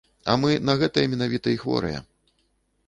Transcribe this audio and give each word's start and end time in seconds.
А 0.31 0.37
мы 0.43 0.51
на 0.69 0.75
гэтае 0.83 1.03
менавіта 1.13 1.47
і 1.55 1.61
хворыя. 1.67 2.05